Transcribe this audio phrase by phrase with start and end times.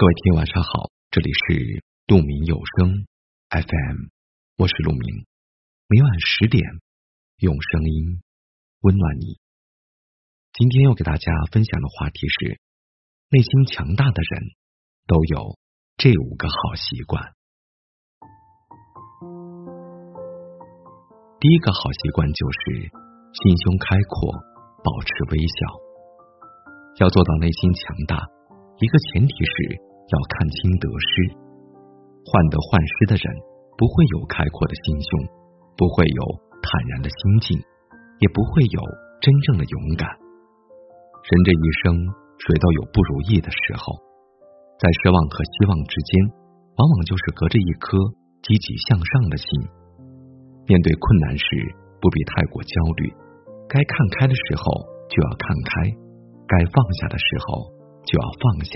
[0.00, 3.04] 各位听友晚上好，这里是鹿鸣有声
[3.50, 4.08] FM，
[4.56, 5.26] 我是鹿鸣，
[5.88, 6.64] 每晚十点
[7.36, 8.22] 用声音
[8.80, 9.36] 温暖你。
[10.54, 12.58] 今天要给大家分享的话题是：
[13.28, 14.56] 内心强大的人
[15.06, 15.58] 都有
[15.98, 17.34] 这五个好习惯。
[21.40, 22.88] 第一个好习惯就是
[23.36, 24.32] 心胸开阔，
[24.80, 27.04] 保持微笑。
[27.04, 28.16] 要做到内心强大，
[28.80, 29.89] 一个前提是。
[30.10, 31.10] 要看清得失，
[32.26, 33.24] 患得患失的人
[33.78, 35.10] 不会有开阔的心胸，
[35.78, 36.22] 不会有
[36.58, 37.54] 坦然的心境，
[38.18, 38.80] 也不会有
[39.22, 40.10] 真正的勇敢。
[40.10, 41.94] 人这一生，
[42.42, 43.94] 谁都有不如意的时候，
[44.82, 46.10] 在失望和希望之间，
[46.74, 47.94] 往往就是隔着一颗
[48.42, 49.46] 积极向上的心。
[50.66, 51.46] 面对困难时，
[52.02, 53.14] 不必太过焦虑，
[53.68, 54.64] 该看开的时候
[55.06, 55.86] 就要看开，
[56.50, 57.70] 该放下的时候
[58.02, 58.74] 就要放下。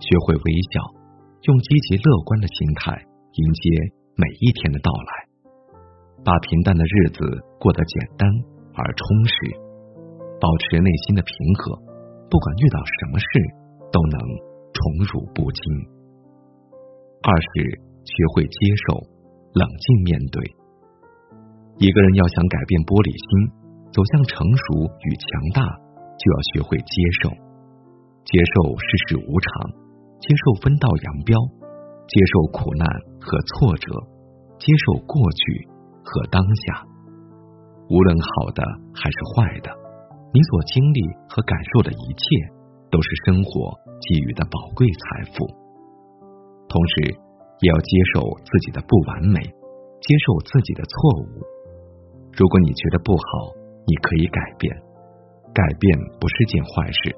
[0.00, 0.78] 学会微笑，
[1.42, 2.94] 用积极乐观的心态
[3.34, 3.62] 迎接
[4.14, 5.10] 每一天的到来，
[6.24, 7.18] 把平淡的日子
[7.58, 8.28] 过得简单
[8.74, 9.34] 而充实，
[10.38, 11.74] 保持内心的平和，
[12.30, 13.26] 不管遇到什么事
[13.90, 14.16] 都能
[14.70, 15.62] 宠辱不惊。
[17.26, 17.66] 二是
[18.06, 19.02] 学会接受，
[19.58, 20.38] 冷静面对。
[21.82, 23.50] 一个人要想改变玻璃心，
[23.90, 25.26] 走向成熟与强
[25.58, 25.62] 大，
[26.14, 27.34] 就要学会接受，
[28.22, 29.87] 接受世事无常。
[30.20, 31.38] 接受分道扬镳，
[32.06, 32.84] 接受苦难
[33.20, 33.86] 和挫折，
[34.58, 35.68] 接受过去
[36.02, 36.84] 和当下。
[37.88, 39.70] 无论好的还是坏的，
[40.34, 42.24] 你所经历和感受的一切，
[42.90, 45.46] 都是生活给予的宝贵财富。
[46.68, 47.16] 同时，
[47.60, 51.40] 也要接受自己的不完美，接受自己的错误。
[52.36, 53.54] 如果你觉得不好，
[53.86, 54.68] 你可以改变。
[55.54, 57.16] 改变不是件坏事，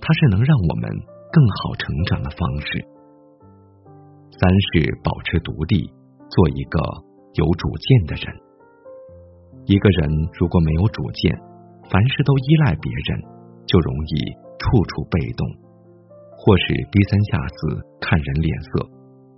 [0.00, 0.90] 它是能让我们。
[1.32, 2.84] 更好成长的方式。
[4.34, 5.86] 三是保持独立，
[6.30, 6.78] 做一个
[7.34, 8.24] 有主见的人。
[9.66, 11.30] 一个人如果没有主见，
[11.90, 13.22] 凡事都依赖别人，
[13.66, 14.12] 就容易
[14.58, 15.46] 处处被动，
[16.34, 18.88] 或是低三下四看人脸色，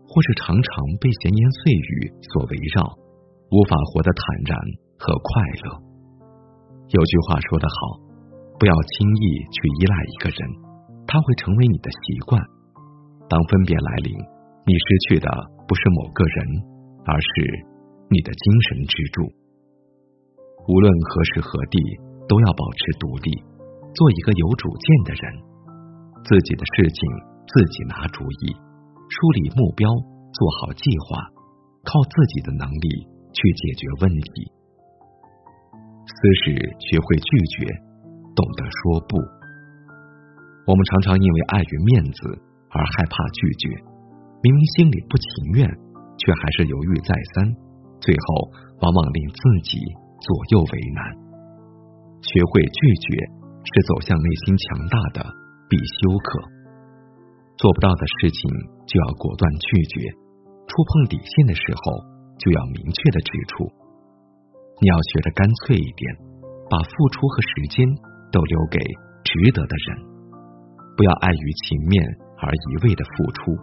[0.06, 0.70] 或是常常
[1.00, 2.86] 被闲言碎语所围绕，
[3.50, 4.56] 无法活得坦然
[4.96, 5.82] 和快乐。
[6.88, 8.00] 有句话说得好，
[8.58, 10.71] 不要轻易去依赖一个人。
[11.06, 12.40] 它会成为你的习惯。
[13.28, 14.12] 当分别来临，
[14.64, 15.28] 你失去的
[15.66, 16.36] 不是某个人，
[17.04, 17.30] 而是
[18.10, 19.24] 你的精神支柱。
[20.68, 21.76] 无论何时何地，
[22.28, 23.28] 都要保持独立，
[23.94, 25.24] 做一个有主见的人。
[26.22, 27.00] 自己的事情
[27.50, 28.54] 自己拿主意，
[29.10, 29.90] 梳理目标，
[30.30, 31.18] 做好计划，
[31.82, 32.88] 靠自己的能力
[33.34, 34.52] 去解决问题。
[36.06, 36.14] 四
[36.44, 37.26] 是学会拒
[37.58, 37.66] 绝，
[38.36, 39.18] 懂得说不。
[40.64, 42.20] 我们常常因为碍于面子
[42.70, 43.74] 而害怕拒绝，
[44.42, 45.26] 明明心里不情
[45.58, 45.66] 愿，
[46.18, 47.50] 却还是犹豫再三，
[48.00, 48.26] 最后
[48.80, 49.82] 往往令自己
[50.22, 51.02] 左右为难。
[52.22, 53.06] 学会拒绝
[53.66, 55.26] 是走向内心强大的
[55.68, 56.26] 必修课。
[57.58, 58.50] 做不到的事情
[58.86, 60.14] 就要果断拒绝，
[60.70, 62.06] 触碰底线的时候
[62.38, 63.66] 就要明确的指出。
[64.78, 66.02] 你要学得干脆一点，
[66.70, 67.86] 把付出和时间
[68.30, 68.78] 都留给
[69.26, 70.11] 值得的人。
[70.96, 72.02] 不要碍于情面
[72.38, 73.56] 而一味的付出，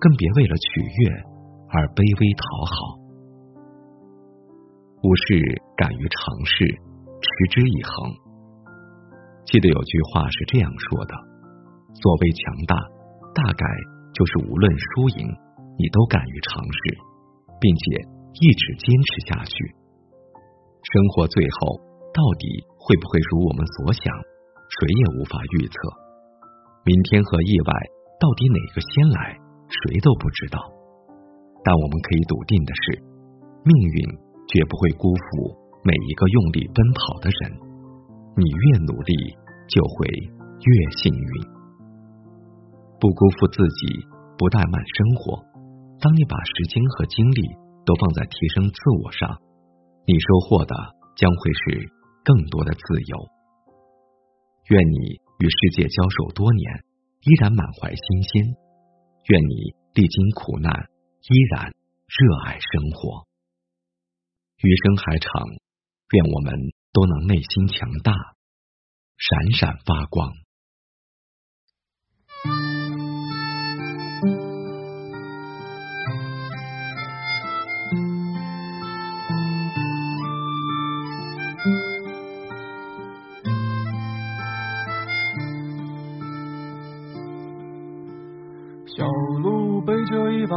[0.00, 1.10] 更别为了取悦
[1.70, 2.74] 而卑微讨好。
[5.04, 5.38] 五是
[5.76, 6.18] 敢于尝
[6.48, 6.64] 试，
[7.20, 7.92] 持之以恒。
[9.44, 11.12] 记得有句话是这样说的：
[11.92, 12.74] 所谓强大，
[13.36, 13.64] 大概
[14.16, 15.28] 就是无论输赢，
[15.76, 16.78] 你都敢于尝试，
[17.60, 17.82] 并且
[18.40, 19.54] 一直坚持下去。
[20.82, 21.76] 生活最后
[22.16, 22.48] 到底
[22.80, 24.08] 会不会如我们所想，
[24.80, 25.76] 谁也无法预测。
[26.84, 27.72] 明天和意外
[28.20, 29.32] 到底哪个先来，
[29.72, 30.60] 谁都不知道。
[31.64, 33.00] 但我们可以笃定的是，
[33.64, 33.96] 命运
[34.52, 37.56] 绝不会辜负每一个用力奔跑的人。
[38.36, 39.32] 你越努力，
[39.64, 40.04] 就会
[40.60, 40.68] 越
[41.00, 41.32] 幸运。
[43.00, 44.04] 不辜负自己，
[44.36, 45.40] 不怠慢生活。
[46.04, 47.40] 当你把时间和精力
[47.88, 49.40] 都放在提升自我上，
[50.04, 50.76] 你收获的
[51.16, 51.88] 将会是
[52.24, 53.16] 更多的自由。
[54.68, 55.23] 愿你。
[55.38, 56.84] 与世界交手多年，
[57.22, 58.54] 依然满怀新鲜。
[59.26, 60.72] 愿你历经苦难，
[61.28, 63.26] 依然热爱生活。
[64.58, 65.30] 余生还长，
[66.12, 66.54] 愿我们
[66.92, 68.12] 都能内心强大，
[69.16, 70.32] 闪闪发光。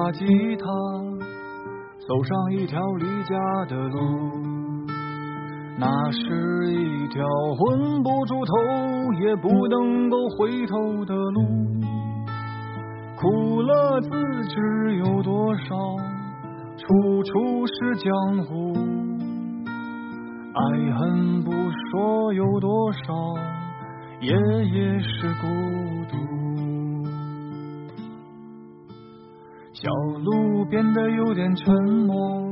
[0.08, 0.26] 把吉
[0.56, 0.66] 他，
[2.08, 3.36] 走上一条离家
[3.68, 4.00] 的路。
[5.78, 7.26] 那是一条
[7.58, 8.54] 混不出头，
[9.20, 11.42] 也不能够回头的路。
[13.18, 14.10] 苦乐自
[14.46, 15.76] 知有多少，
[16.78, 18.74] 处处是江湖。
[20.54, 20.62] 爱
[21.00, 23.14] 恨不说有多少，
[24.22, 25.48] 夜夜是孤
[26.10, 26.37] 独。
[29.80, 29.88] 小
[30.24, 31.72] 路变得有点沉
[32.08, 32.52] 默，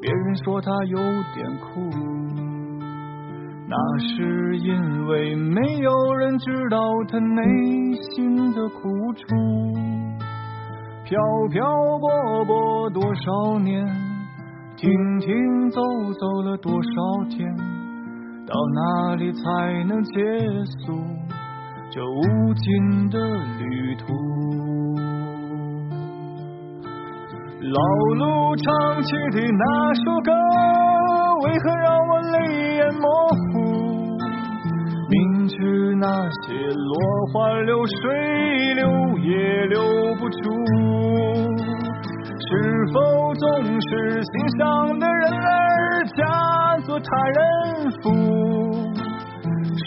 [0.00, 0.96] 别人说他有
[1.32, 1.80] 点酷，
[3.68, 7.40] 那是因为没有人知道他内
[8.10, 9.22] 心的苦楚。
[11.04, 11.16] 飘
[11.52, 11.62] 飘
[12.00, 13.86] 泊泊多少年，
[14.76, 14.90] 停
[15.20, 15.80] 停走
[16.14, 17.46] 走了多少天，
[18.44, 20.20] 到哪里才能结
[20.84, 20.98] 束
[21.92, 23.20] 这无尽的
[23.60, 24.12] 旅途？
[27.72, 27.80] 老
[28.16, 30.30] 路唱起的那首歌，
[31.44, 32.36] 为何让我泪
[32.76, 34.18] 眼模糊？
[35.08, 36.92] 明知那些落
[37.32, 38.82] 花流水留
[39.18, 39.80] 也留
[40.16, 40.36] 不住，
[42.38, 42.52] 是
[42.92, 48.04] 否总是心上的人儿假作他人妇？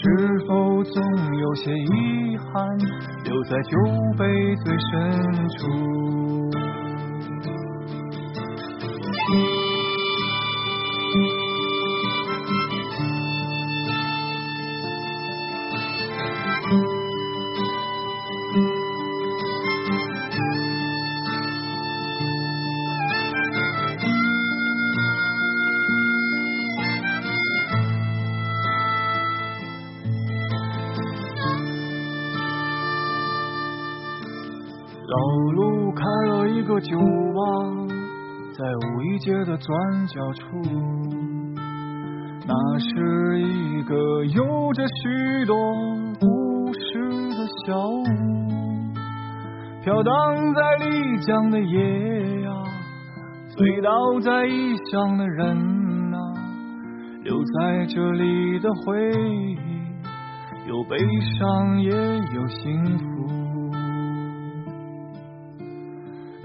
[0.48, 1.00] 否总
[1.36, 2.76] 有些遗憾
[3.24, 3.78] 留在酒
[4.18, 4.90] 杯最深
[5.58, 6.17] 处？
[35.18, 35.24] 小
[35.54, 37.42] 路开了一个酒吧。
[38.52, 40.46] 在五一街的转角处，
[42.46, 45.56] 那是一个有着许多
[46.20, 46.78] 故事
[47.30, 48.04] 的小屋。
[49.82, 52.52] 飘荡在丽江的夜呀，
[53.56, 56.16] 醉倒在异乡的人呐，
[57.24, 59.56] 留在这里的回忆，
[60.68, 60.96] 有悲
[61.38, 63.04] 伤也有幸福。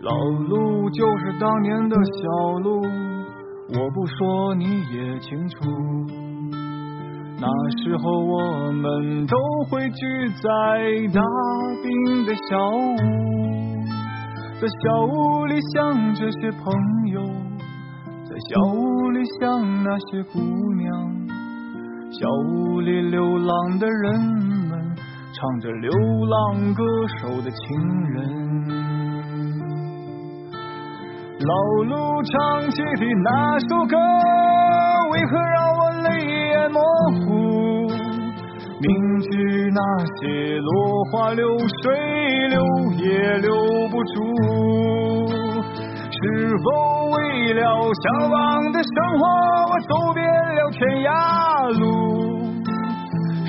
[0.04, 0.12] 老
[0.50, 2.82] 路就是当年的小路，
[3.70, 5.56] 我不说你也清楚。
[7.40, 7.48] 那
[7.82, 9.38] 时候我们都
[9.70, 10.50] 会聚在
[11.14, 11.22] 大
[11.82, 12.98] 冰的小屋，
[14.60, 16.74] 在小屋里想这些朋
[17.08, 17.22] 友，
[18.26, 20.40] 在小屋里想那些姑
[20.74, 21.28] 娘，
[22.12, 24.20] 小屋里流浪的人
[24.68, 24.96] 们
[25.32, 25.90] 唱着流
[26.26, 26.84] 浪歌
[27.22, 27.80] 手的情
[28.10, 28.93] 人。
[31.45, 33.98] 老路唱起的那首歌，
[35.12, 36.80] 为何让我泪眼模
[37.25, 37.30] 糊？
[38.80, 38.88] 明
[39.19, 39.28] 知
[39.74, 39.81] 那
[40.16, 40.72] 些落
[41.12, 41.45] 花流
[41.81, 42.57] 水留
[42.98, 43.51] 也留
[43.90, 44.16] 不住，
[46.12, 46.22] 是
[46.63, 46.66] 否
[47.12, 47.60] 为了
[47.94, 49.22] 向往的生活，
[49.69, 51.12] 我走遍了天涯
[51.78, 51.84] 路？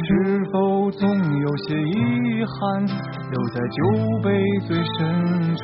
[0.03, 1.09] 是否总
[1.41, 2.87] 有些遗憾，
[3.31, 3.79] 留在酒
[4.21, 4.27] 杯
[4.67, 5.63] 最深处？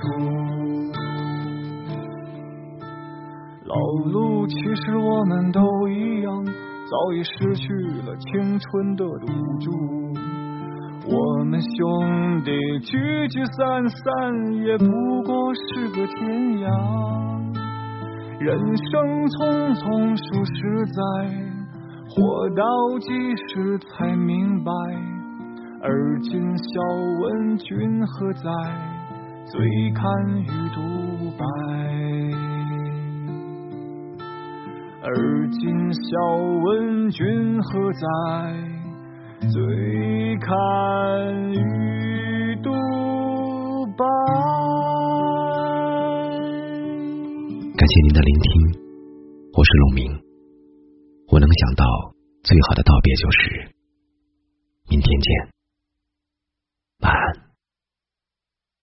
[3.71, 3.77] 老
[4.11, 7.73] 路，其实我们都一样，早已失去
[8.05, 9.27] 了青春的赌
[9.61, 9.71] 注。
[11.07, 12.51] 我们兄弟
[12.81, 14.87] 聚聚散散，也不
[15.23, 16.19] 过是个天
[16.59, 16.67] 涯。
[18.41, 19.39] 人生匆
[19.77, 21.01] 匆数十载，
[22.09, 22.65] 活到
[22.99, 24.73] 几时才明白？
[25.81, 26.81] 而今笑
[27.23, 28.51] 问君何在？
[29.47, 30.03] 醉看
[30.41, 31.45] 鱼独白。
[35.03, 36.01] 而今笑
[36.63, 38.07] 问君何在？
[39.49, 40.53] 醉看
[41.55, 42.71] 鱼独
[43.97, 44.05] 白。
[47.75, 48.51] 感谢您的聆听，
[49.55, 50.13] 我是陆明。
[51.29, 51.85] 我能想到
[52.43, 53.73] 最好的道别就是
[54.91, 55.49] 明天见，
[57.01, 57.50] 晚安。